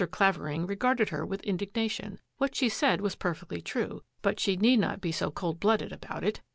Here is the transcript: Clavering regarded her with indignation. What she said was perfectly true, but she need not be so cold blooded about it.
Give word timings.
Clavering 0.09 0.65
regarded 0.65 1.09
her 1.09 1.23
with 1.23 1.43
indignation. 1.43 2.17
What 2.39 2.55
she 2.55 2.69
said 2.69 3.01
was 3.01 3.13
perfectly 3.15 3.61
true, 3.61 4.01
but 4.23 4.39
she 4.39 4.55
need 4.57 4.79
not 4.79 4.99
be 4.99 5.11
so 5.11 5.29
cold 5.29 5.59
blooded 5.59 5.91
about 5.93 6.23
it. 6.23 6.41